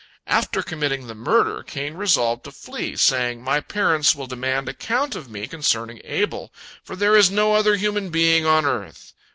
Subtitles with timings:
[0.25, 5.29] After committing the murder, Cain resolved to flee, saying, "My parents will demand account of
[5.29, 6.51] me concerning Abel,
[6.83, 9.13] for there is no other human being on earth."